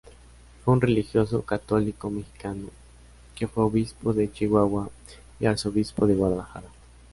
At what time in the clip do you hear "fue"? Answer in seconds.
0.65-0.73, 3.47-3.63